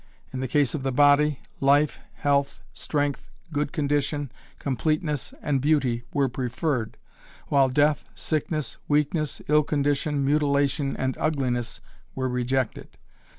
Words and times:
In 0.33 0.39
the 0.39 0.47
case 0.47 0.73
of 0.73 0.81
the 0.81 0.91
body, 0.91 1.41
life, 1.59 1.99
health, 2.13 2.63
strength, 2.73 3.29
good 3.53 3.71
condition, 3.71 4.31
completeness, 4.57 5.31
and 5.43 5.61
beauty 5.61 6.05
were 6.11 6.27
preferred, 6.27 6.97
while 7.49 7.69
death, 7.69 8.05
sickness, 8.15 8.79
weakness, 8.87 9.43
ill 9.47 9.61
condition, 9.61 10.25
mutilation 10.25 10.97
and 10.97 11.15
ugliness 11.19 11.81
were 12.15 12.27
rejected. 12.29 12.97